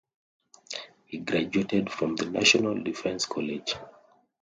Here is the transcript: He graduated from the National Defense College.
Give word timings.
He 1.05 1.19
graduated 1.19 1.91
from 1.91 2.15
the 2.15 2.25
National 2.25 2.73
Defense 2.81 3.27
College. 3.27 3.75